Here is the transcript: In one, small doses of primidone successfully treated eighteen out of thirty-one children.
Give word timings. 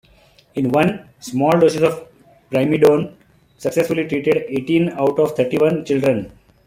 In 0.55 0.69
one, 0.71 1.07
small 1.19 1.51
doses 1.59 1.83
of 1.83 2.07
primidone 2.49 3.13
successfully 3.59 4.07
treated 4.07 4.45
eighteen 4.47 4.89
out 4.89 5.19
of 5.19 5.35
thirty-one 5.35 5.85
children. 5.85 6.31